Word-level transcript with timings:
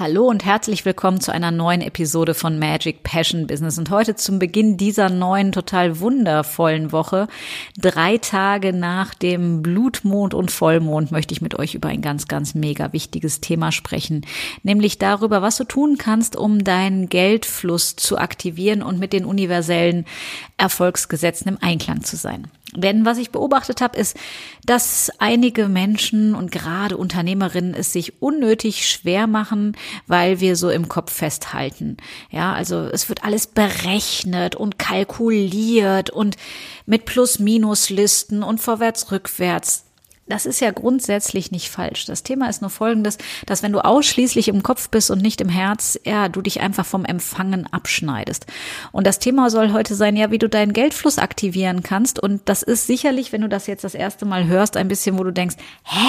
Hallo 0.00 0.24
und 0.28 0.46
herzlich 0.46 0.86
willkommen 0.86 1.20
zu 1.20 1.30
einer 1.30 1.50
neuen 1.50 1.82
Episode 1.82 2.32
von 2.32 2.58
Magic 2.58 3.02
Passion 3.02 3.46
Business. 3.46 3.76
Und 3.76 3.90
heute 3.90 4.14
zum 4.14 4.38
Beginn 4.38 4.78
dieser 4.78 5.10
neuen, 5.10 5.52
total 5.52 6.00
wundervollen 6.00 6.90
Woche, 6.90 7.28
drei 7.76 8.16
Tage 8.16 8.72
nach 8.72 9.12
dem 9.12 9.60
Blutmond 9.60 10.32
und 10.32 10.50
Vollmond, 10.50 11.12
möchte 11.12 11.34
ich 11.34 11.42
mit 11.42 11.58
euch 11.58 11.74
über 11.74 11.90
ein 11.90 12.00
ganz, 12.00 12.28
ganz 12.28 12.54
mega 12.54 12.94
wichtiges 12.94 13.42
Thema 13.42 13.72
sprechen. 13.72 14.24
Nämlich 14.62 14.96
darüber, 14.96 15.42
was 15.42 15.58
du 15.58 15.64
tun 15.64 15.98
kannst, 15.98 16.34
um 16.34 16.64
deinen 16.64 17.10
Geldfluss 17.10 17.94
zu 17.94 18.16
aktivieren 18.16 18.82
und 18.82 18.98
mit 18.98 19.12
den 19.12 19.26
universellen 19.26 20.06
Erfolgsgesetzen 20.56 21.46
im 21.46 21.58
Einklang 21.60 22.04
zu 22.04 22.16
sein. 22.16 22.46
Denn 22.74 23.04
was 23.04 23.18
ich 23.18 23.30
beobachtet 23.30 23.80
habe, 23.80 23.98
ist, 23.98 24.16
dass 24.64 25.10
einige 25.18 25.68
Menschen 25.68 26.34
und 26.34 26.52
gerade 26.52 26.96
Unternehmerinnen 26.96 27.74
es 27.74 27.92
sich 27.92 28.22
unnötig 28.22 28.88
schwer 28.88 29.26
machen, 29.26 29.76
weil 30.06 30.40
wir 30.40 30.56
so 30.56 30.70
im 30.70 30.88
Kopf 30.88 31.12
festhalten. 31.12 31.96
Ja, 32.30 32.52
also 32.52 32.88
es 32.92 33.08
wird 33.08 33.24
alles 33.24 33.46
berechnet 33.46 34.54
und 34.54 34.78
kalkuliert 34.78 36.10
und 36.10 36.36
mit 36.86 37.04
Plus-Minus-Listen 37.04 38.42
und 38.42 38.60
vorwärts-rückwärts. 38.60 39.84
Das 40.30 40.46
ist 40.46 40.60
ja 40.60 40.70
grundsätzlich 40.70 41.50
nicht 41.50 41.70
falsch. 41.70 42.06
Das 42.06 42.22
Thema 42.22 42.48
ist 42.48 42.60
nur 42.60 42.70
folgendes, 42.70 43.18
dass 43.46 43.62
wenn 43.62 43.72
du 43.72 43.80
ausschließlich 43.80 44.46
im 44.46 44.62
Kopf 44.62 44.88
bist 44.88 45.10
und 45.10 45.20
nicht 45.20 45.40
im 45.40 45.48
Herz, 45.48 45.98
ja, 46.04 46.28
du 46.28 46.40
dich 46.40 46.60
einfach 46.60 46.86
vom 46.86 47.04
Empfangen 47.04 47.66
abschneidest. 47.72 48.46
Und 48.92 49.06
das 49.06 49.18
Thema 49.18 49.50
soll 49.50 49.72
heute 49.72 49.96
sein, 49.96 50.16
ja, 50.16 50.30
wie 50.30 50.38
du 50.38 50.48
deinen 50.48 50.72
Geldfluss 50.72 51.18
aktivieren 51.18 51.82
kannst. 51.82 52.20
Und 52.22 52.42
das 52.48 52.62
ist 52.62 52.86
sicherlich, 52.86 53.32
wenn 53.32 53.40
du 53.40 53.48
das 53.48 53.66
jetzt 53.66 53.82
das 53.82 53.94
erste 53.94 54.24
Mal 54.24 54.46
hörst, 54.46 54.76
ein 54.76 54.86
bisschen, 54.86 55.18
wo 55.18 55.24
du 55.24 55.32
denkst, 55.32 55.56
hä? 55.84 56.06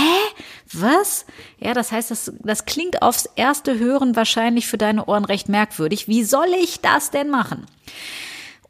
Was? 0.72 1.26
Ja, 1.60 1.74
das 1.74 1.92
heißt, 1.92 2.12
das, 2.12 2.32
das 2.44 2.66
klingt 2.66 3.02
aufs 3.02 3.28
erste 3.36 3.80
Hören 3.80 4.16
wahrscheinlich 4.16 4.68
für 4.68 4.78
deine 4.78 5.06
Ohren 5.06 5.26
recht 5.26 5.50
merkwürdig. 5.50 6.08
Wie 6.08 6.24
soll 6.24 6.48
ich 6.62 6.80
das 6.80 7.10
denn 7.10 7.30
machen? 7.30 7.66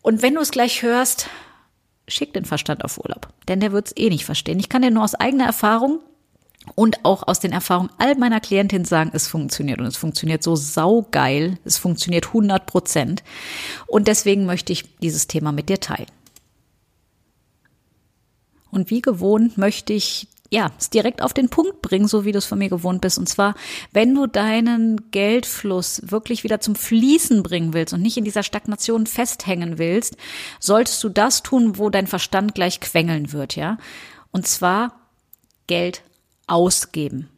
Und 0.01 0.21
wenn 0.21 0.35
du 0.35 0.41
es 0.41 0.51
gleich 0.51 0.81
hörst, 0.81 1.27
schick 2.11 2.33
den 2.33 2.45
Verstand 2.45 2.83
auf 2.83 2.97
Urlaub, 2.97 3.29
denn 3.47 3.59
der 3.59 3.71
wird 3.71 3.87
es 3.87 3.97
eh 3.97 4.09
nicht 4.09 4.25
verstehen. 4.25 4.59
Ich 4.59 4.69
kann 4.69 4.81
dir 4.81 4.91
nur 4.91 5.03
aus 5.03 5.15
eigener 5.15 5.45
Erfahrung 5.45 5.99
und 6.75 7.03
auch 7.03 7.27
aus 7.27 7.39
den 7.39 7.51
Erfahrungen 7.51 7.89
all 7.97 8.15
meiner 8.15 8.39
Klientinnen 8.39 8.85
sagen, 8.85 9.11
es 9.13 9.27
funktioniert 9.27 9.79
und 9.79 9.85
es 9.85 9.97
funktioniert 9.97 10.43
so 10.43 10.55
saugeil, 10.55 11.57
es 11.65 11.77
funktioniert 11.77 12.27
100 12.27 12.65
Prozent 12.65 13.23
und 13.87 14.07
deswegen 14.07 14.45
möchte 14.45 14.73
ich 14.73 14.97
dieses 14.97 15.27
Thema 15.27 15.51
mit 15.51 15.69
dir 15.69 15.79
teilen. 15.79 16.07
Und 18.69 18.89
wie 18.89 19.01
gewohnt 19.01 19.57
möchte 19.57 19.93
ich 19.93 20.27
ja, 20.53 20.71
es 20.77 20.89
direkt 20.89 21.21
auf 21.21 21.33
den 21.33 21.47
Punkt 21.47 21.81
bringen, 21.81 22.09
so 22.09 22.25
wie 22.25 22.33
du 22.33 22.37
es 22.37 22.45
von 22.45 22.59
mir 22.59 22.69
gewohnt 22.69 22.99
bist. 22.99 23.17
Und 23.17 23.29
zwar, 23.29 23.55
wenn 23.93 24.13
du 24.13 24.27
deinen 24.27 25.09
Geldfluss 25.09 26.01
wirklich 26.03 26.43
wieder 26.43 26.59
zum 26.59 26.75
Fließen 26.75 27.41
bringen 27.41 27.73
willst 27.73 27.93
und 27.93 28.01
nicht 28.01 28.17
in 28.17 28.25
dieser 28.25 28.43
Stagnation 28.43 29.07
festhängen 29.07 29.77
willst, 29.77 30.17
solltest 30.59 31.01
du 31.03 31.09
das 31.09 31.41
tun, 31.41 31.77
wo 31.77 31.89
dein 31.89 32.05
Verstand 32.05 32.53
gleich 32.53 32.81
quengeln 32.81 33.31
wird, 33.31 33.55
ja? 33.55 33.77
Und 34.31 34.45
zwar 34.45 34.93
Geld 35.67 36.03
ausgeben. 36.47 37.29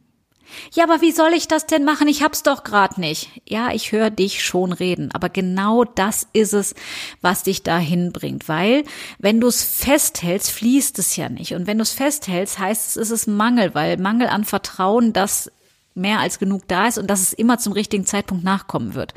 Ja, 0.73 0.83
aber 0.83 1.01
wie 1.01 1.11
soll 1.11 1.33
ich 1.33 1.47
das 1.47 1.65
denn 1.65 1.83
machen? 1.83 2.07
Ich 2.07 2.23
hab's 2.23 2.43
doch 2.43 2.63
grad 2.63 2.97
nicht. 2.97 3.29
Ja, 3.47 3.71
ich 3.71 3.91
höre 3.91 4.09
dich 4.09 4.43
schon 4.43 4.73
reden, 4.73 5.11
aber 5.13 5.29
genau 5.29 5.83
das 5.83 6.27
ist 6.33 6.53
es, 6.53 6.75
was 7.21 7.43
dich 7.43 7.63
dahin 7.63 8.11
bringt, 8.11 8.47
weil 8.47 8.83
wenn 9.19 9.39
du 9.41 9.47
es 9.47 9.63
festhältst, 9.63 10.51
fließt 10.51 10.99
es 10.99 11.15
ja 11.15 11.29
nicht 11.29 11.53
und 11.53 11.67
wenn 11.67 11.77
du 11.77 11.83
es 11.83 11.91
festhältst, 11.91 12.59
heißt 12.59 12.89
es, 12.89 12.97
ist 12.97 13.11
es 13.11 13.27
Mangel, 13.27 13.73
weil 13.75 13.97
Mangel 13.97 14.27
an 14.27 14.43
Vertrauen, 14.45 15.13
dass 15.13 15.51
mehr 15.95 16.19
als 16.19 16.39
genug 16.39 16.67
da 16.67 16.87
ist 16.87 16.97
und 16.97 17.07
dass 17.07 17.21
es 17.21 17.33
immer 17.33 17.59
zum 17.59 17.73
richtigen 17.73 18.05
Zeitpunkt 18.05 18.43
nachkommen 18.43 18.95
wird. 18.95 19.13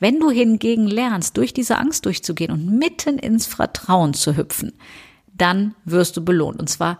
Wenn 0.00 0.20
du 0.20 0.30
hingegen 0.30 0.86
lernst, 0.86 1.36
durch 1.36 1.54
diese 1.54 1.78
Angst 1.78 2.04
durchzugehen 2.04 2.50
und 2.50 2.78
mitten 2.78 3.18
ins 3.18 3.46
Vertrauen 3.46 4.14
zu 4.14 4.36
hüpfen, 4.36 4.72
dann 5.32 5.74
wirst 5.84 6.16
du 6.16 6.24
belohnt 6.24 6.58
und 6.58 6.68
zwar 6.68 6.98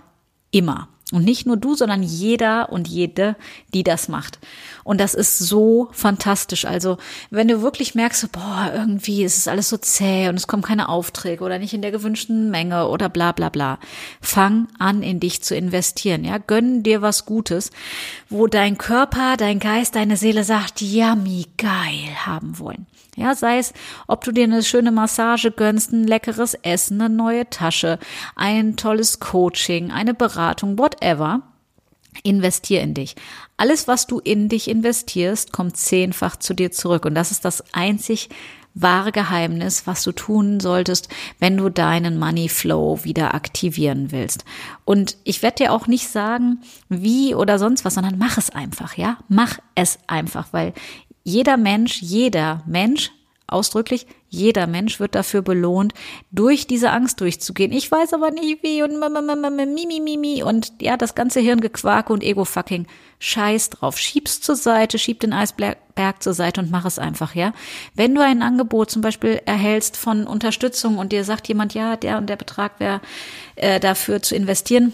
immer. 0.51 0.89
Und 1.13 1.25
nicht 1.25 1.47
nur 1.47 1.57
du, 1.57 1.77
sondern 1.77 2.03
jeder 2.03 2.73
und 2.73 2.89
jede, 2.89 3.37
die 3.73 3.85
das 3.85 4.09
macht. 4.09 4.41
Und 4.83 5.01
das 5.01 5.15
ist 5.15 5.39
so 5.39 5.89
fantastisch. 5.93 6.65
Also, 6.65 6.99
wenn 7.31 7.47
du 7.47 7.63
wirklich 7.63 7.95
merkst, 7.95 8.33
boah, 8.33 8.73
irgendwie 8.75 9.23
ist 9.23 9.39
es 9.39 9.47
alles 9.47 9.69
so 9.69 9.77
zäh 9.77 10.29
und 10.29 10.35
es 10.35 10.49
kommen 10.49 10.65
keine 10.65 10.89
Aufträge 10.89 11.45
oder 11.45 11.61
nicht 11.61 11.75
in 11.75 11.83
der 11.83 11.93
gewünschten 11.93 12.51
Menge 12.51 12.89
oder 12.89 13.09
bla 13.09 13.31
bla 13.31 13.51
bla, 13.51 13.79
fang 14.21 14.67
an, 14.81 15.05
in 15.05 15.21
dich 15.21 15.43
zu 15.43 15.55
investieren. 15.55 16.25
Ja, 16.25 16.39
gönn 16.39 16.83
dir 16.83 17.03
was 17.03 17.25
Gutes, 17.25 17.71
wo 18.29 18.49
dein 18.49 18.77
Körper, 18.77 19.37
dein 19.37 19.61
Geist, 19.61 19.95
deine 19.95 20.17
Seele 20.17 20.43
sagt, 20.43 20.83
yummy, 20.83 21.47
geil 21.57 22.27
haben 22.27 22.59
wollen. 22.59 22.87
Ja, 23.17 23.35
sei 23.35 23.57
es, 23.57 23.73
ob 24.09 24.25
du 24.25 24.31
dir 24.31 24.45
eine 24.45 24.63
schöne 24.63 24.93
Massage 24.93 25.51
gönnst, 25.51 25.91
ein 25.91 26.07
leckeres 26.07 26.53
Essen, 26.53 27.01
eine 27.01 27.15
neue 27.15 27.49
Tasche, 27.49 27.99
ein 28.37 28.77
tolles 28.77 29.21
Coaching, 29.21 29.91
eine 29.91 30.13
Beratung, 30.13 30.77
whatever. 30.97 31.43
Investier 32.23 32.81
in 32.81 32.95
dich. 32.95 33.15
Alles, 33.59 33.89
was 33.89 34.07
du 34.07 34.21
in 34.21 34.49
dich 34.49 34.69
investierst, 34.69 35.53
kommt 35.53 35.77
zehnfach 35.77 36.37
zu 36.37 36.55
dir 36.55 36.73
zurück. 36.73 37.05
Und 37.05 37.15
das 37.15 37.31
ist 37.31 37.45
das 37.45 37.63
einzig 37.75 38.31
wahre 38.73 39.13
Geheimnis, 39.13 39.87
was 39.87 40.03
du 40.03 40.13
tun 40.13 40.61
solltest, 40.61 41.09
wenn 41.41 41.57
du 41.57 41.69
deinen 41.69 42.19
Money 42.19 42.49
Flow 42.49 43.05
wieder 43.05 43.35
aktivieren 43.35 44.13
willst. 44.13 44.45
Und 44.85 45.17
ich 45.25 45.43
werde 45.43 45.65
dir 45.65 45.73
auch 45.73 45.87
nicht 45.87 46.09
sagen, 46.09 46.61
wie 46.89 47.35
oder 47.35 47.59
sonst 47.59 47.85
was, 47.85 47.95
sondern 47.95 48.19
mach 48.19 48.39
es 48.39 48.51
einfach, 48.51 48.97
ja? 48.97 49.19
Mach 49.29 49.59
es 49.75 49.99
einfach, 50.07 50.49
weil 50.53 50.73
jeder 51.25 51.57
Mensch, 51.57 52.01
jeder 52.03 52.63
Mensch, 52.67 53.11
ausdrücklich, 53.47 54.07
jeder 54.29 54.67
Mensch 54.67 54.99
wird 54.99 55.15
dafür 55.15 55.43
belohnt, 55.43 55.95
durch 56.31 56.67
diese 56.67 56.91
Angst 56.91 57.21
durchzugehen. 57.21 57.73
Ich 57.73 57.91
weiß 57.91 58.13
aber 58.13 58.31
nicht 58.31 58.63
wie 58.63 58.83
und 58.83 58.99
mimi, 59.75 60.01
mimi 60.01 60.43
und 60.43 60.73
ja, 60.81 60.97
das 60.97 61.15
ganze 61.15 61.41
Hirngequake 61.41 62.13
und 62.13 62.23
Ego-Fucking. 62.23 62.87
Scheiß 63.19 63.71
drauf. 63.71 63.97
Schieb's 63.99 64.43
zur 64.43 64.57
Seite, 64.57 64.99
schieb 64.99 65.21
den 65.21 65.33
Eisberg 65.33 66.23
zur 66.23 66.35
Seite 66.35 66.61
und 66.61 66.71
mach 66.71 66.85
es 66.85 66.99
einfach, 66.99 67.35
ja. 67.35 67.55
Wenn 67.95 68.15
du 68.15 68.23
ein 68.23 68.43
Angebot 68.43 68.91
zum 68.91 69.01
Beispiel 69.01 69.41
erhältst 69.47 69.97
von 69.97 70.27
Unterstützung 70.27 70.99
und 70.99 71.13
dir 71.13 71.25
sagt 71.25 71.49
jemand, 71.49 71.73
ja, 71.73 71.97
der 71.97 72.19
und 72.19 72.29
der 72.29 72.37
Betrag 72.37 72.79
wäre 72.79 73.01
äh, 73.55 73.81
dafür 73.81 74.21
zu 74.21 74.35
investieren, 74.35 74.93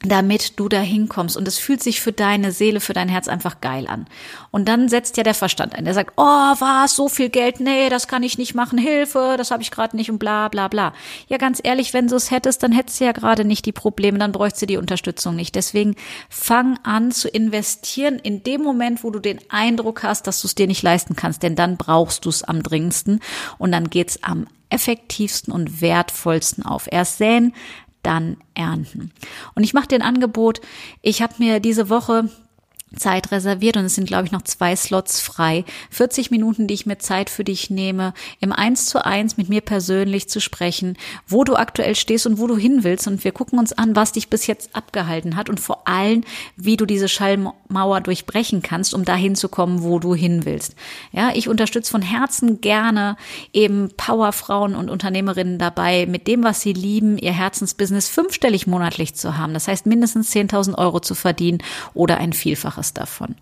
damit 0.00 0.58
du 0.58 0.68
da 0.68 0.80
hinkommst. 0.80 1.36
Und 1.36 1.48
es 1.48 1.58
fühlt 1.58 1.82
sich 1.82 2.00
für 2.00 2.12
deine 2.12 2.52
Seele, 2.52 2.80
für 2.80 2.92
dein 2.92 3.08
Herz 3.08 3.28
einfach 3.28 3.60
geil 3.60 3.86
an. 3.86 4.06
Und 4.50 4.68
dann 4.68 4.88
setzt 4.88 5.16
ja 5.16 5.22
der 5.22 5.34
Verstand 5.34 5.74
ein. 5.74 5.84
Der 5.84 5.94
sagt, 5.94 6.12
oh, 6.16 6.22
was, 6.22 6.94
so 6.94 7.08
viel 7.08 7.28
Geld, 7.30 7.60
nee, 7.60 7.88
das 7.88 8.08
kann 8.08 8.22
ich 8.22 8.38
nicht 8.38 8.54
machen, 8.54 8.78
Hilfe, 8.78 9.36
das 9.38 9.50
habe 9.50 9.62
ich 9.62 9.70
gerade 9.70 9.96
nicht 9.96 10.10
und 10.10 10.18
bla 10.18 10.48
bla 10.48 10.68
bla. 10.68 10.92
Ja, 11.28 11.38
ganz 11.38 11.60
ehrlich, 11.62 11.94
wenn 11.94 12.08
du 12.08 12.16
es 12.16 12.30
hättest, 12.30 12.62
dann 12.62 12.72
hättest 12.72 13.00
du 13.00 13.04
ja 13.06 13.12
gerade 13.12 13.44
nicht 13.44 13.66
die 13.66 13.72
Probleme, 13.72 14.18
dann 14.18 14.32
bräuchst 14.32 14.60
du 14.60 14.66
die 14.66 14.76
Unterstützung 14.76 15.36
nicht. 15.36 15.54
Deswegen 15.54 15.96
fang 16.28 16.78
an 16.82 17.10
zu 17.10 17.28
investieren 17.28 18.18
in 18.18 18.42
dem 18.42 18.62
Moment, 18.62 19.04
wo 19.04 19.10
du 19.10 19.18
den 19.18 19.38
Eindruck 19.48 20.02
hast, 20.02 20.26
dass 20.26 20.40
du 20.40 20.48
es 20.48 20.54
dir 20.54 20.66
nicht 20.66 20.82
leisten 20.82 21.16
kannst, 21.16 21.42
denn 21.42 21.56
dann 21.56 21.76
brauchst 21.76 22.24
du 22.24 22.28
es 22.28 22.42
am 22.42 22.62
dringendsten 22.62 23.20
und 23.58 23.72
dann 23.72 23.90
geht's 23.90 24.22
am 24.22 24.46
effektivsten 24.74 25.52
und 25.52 25.80
wertvollsten 25.80 26.64
auf. 26.64 26.88
Erst 26.90 27.18
säen, 27.18 27.54
dann 28.04 28.36
ernten. 28.54 29.10
Und 29.54 29.64
ich 29.64 29.74
mache 29.74 29.88
dir 29.88 29.96
ein 29.96 30.02
Angebot. 30.02 30.60
Ich 31.02 31.22
habe 31.22 31.34
mir 31.38 31.60
diese 31.60 31.88
Woche 31.88 32.28
Zeit 32.96 33.32
reserviert 33.32 33.76
und 33.76 33.84
es 33.84 33.94
sind, 33.94 34.06
glaube 34.06 34.26
ich, 34.26 34.32
noch 34.32 34.42
zwei 34.42 34.76
Slots 34.76 35.20
frei. 35.20 35.64
40 35.90 36.30
Minuten, 36.30 36.66
die 36.66 36.74
ich 36.74 36.86
mir 36.86 36.98
Zeit 36.98 37.30
für 37.30 37.44
dich 37.44 37.70
nehme, 37.70 38.14
im 38.40 38.52
Eins 38.52 38.86
zu 38.86 39.04
eins 39.04 39.36
mit 39.36 39.48
mir 39.48 39.60
persönlich 39.60 40.28
zu 40.28 40.40
sprechen, 40.40 40.96
wo 41.26 41.44
du 41.44 41.56
aktuell 41.56 41.94
stehst 41.94 42.26
und 42.26 42.38
wo 42.38 42.46
du 42.46 42.56
hin 42.56 42.84
willst. 42.84 43.06
Und 43.06 43.24
wir 43.24 43.32
gucken 43.32 43.58
uns 43.58 43.72
an, 43.72 43.96
was 43.96 44.12
dich 44.12 44.28
bis 44.28 44.46
jetzt 44.46 44.74
abgehalten 44.74 45.36
hat 45.36 45.48
und 45.50 45.60
vor 45.60 45.88
allem, 45.88 46.22
wie 46.56 46.76
du 46.76 46.86
diese 46.86 47.08
Schallmauer 47.08 48.00
durchbrechen 48.00 48.62
kannst, 48.62 48.94
um 48.94 49.04
dahin 49.04 49.34
zu 49.34 49.48
kommen, 49.48 49.82
wo 49.82 49.98
du 49.98 50.14
hin 50.14 50.44
willst. 50.44 50.74
Ja, 51.12 51.30
ich 51.34 51.48
unterstütze 51.48 51.90
von 51.90 52.02
Herzen 52.02 52.60
gerne 52.60 53.16
eben 53.52 53.90
Powerfrauen 53.96 54.74
und 54.74 54.90
Unternehmerinnen 54.90 55.58
dabei, 55.58 56.06
mit 56.06 56.26
dem, 56.28 56.44
was 56.44 56.60
sie 56.60 56.72
lieben, 56.72 57.18
ihr 57.18 57.32
Herzensbusiness 57.32 58.08
fünfstellig 58.08 58.66
monatlich 58.66 59.14
zu 59.14 59.36
haben. 59.36 59.54
Das 59.54 59.68
heißt, 59.68 59.86
mindestens 59.86 60.32
10.000 60.32 60.76
Euro 60.78 61.00
zu 61.00 61.14
verdienen 61.14 61.58
oder 61.94 62.18
ein 62.18 62.32
Vielfaches 62.32 62.83
was 62.84 62.92
davon. 62.92 63.36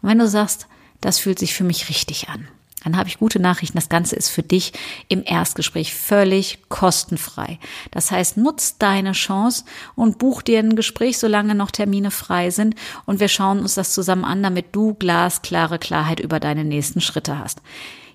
Und 0.00 0.08
wenn 0.08 0.18
du 0.18 0.26
sagst, 0.26 0.66
das 1.00 1.18
fühlt 1.18 1.38
sich 1.38 1.54
für 1.54 1.64
mich 1.64 1.88
richtig 1.90 2.28
an. 2.30 2.48
Dann 2.82 2.96
habe 2.96 3.08
ich 3.08 3.18
gute 3.18 3.40
Nachrichten. 3.40 3.76
Das 3.76 3.88
Ganze 3.88 4.14
ist 4.14 4.28
für 4.28 4.44
dich 4.44 4.72
im 5.08 5.22
Erstgespräch 5.24 5.92
völlig 5.92 6.60
kostenfrei. 6.68 7.58
Das 7.90 8.12
heißt, 8.12 8.36
nutz 8.36 8.78
deine 8.78 9.12
Chance 9.12 9.64
und 9.96 10.18
buch 10.18 10.40
dir 10.40 10.60
ein 10.60 10.76
Gespräch, 10.76 11.18
solange 11.18 11.56
noch 11.56 11.72
Termine 11.72 12.12
frei 12.12 12.50
sind. 12.50 12.76
Und 13.04 13.18
wir 13.18 13.28
schauen 13.28 13.58
uns 13.58 13.74
das 13.74 13.92
zusammen 13.92 14.24
an, 14.24 14.42
damit 14.42 14.66
du 14.72 14.94
glasklare 14.94 15.80
Klarheit 15.80 16.20
über 16.20 16.38
deine 16.38 16.64
nächsten 16.64 17.00
Schritte 17.00 17.38
hast. 17.38 17.60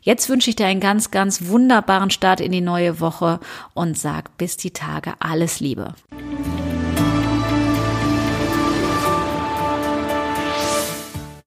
Jetzt 0.03 0.29
wünsche 0.29 0.49
ich 0.49 0.55
dir 0.55 0.67
einen 0.67 0.79
ganz, 0.79 1.11
ganz 1.11 1.47
wunderbaren 1.47 2.09
Start 2.09 2.39
in 2.39 2.51
die 2.51 2.61
neue 2.61 2.99
Woche 3.01 3.39
und 3.73 3.97
sag 3.97 4.35
bis 4.37 4.57
die 4.57 4.71
Tage 4.71 5.13
alles 5.19 5.59
Liebe. 5.59 5.93